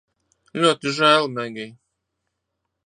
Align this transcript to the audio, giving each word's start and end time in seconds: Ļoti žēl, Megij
Ļoti 0.63 0.95
žēl, 1.01 1.29
Megij 1.37 1.71